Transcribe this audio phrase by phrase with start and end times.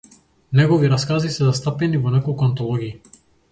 [0.59, 3.17] Негови раскази се застапени во неколку антологии.